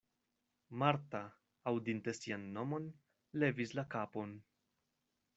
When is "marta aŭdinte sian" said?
0.83-2.47